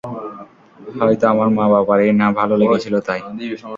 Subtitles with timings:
[0.99, 3.19] হয়তো আমার মা বাবার এই না ভালো লেগেছিল তাই।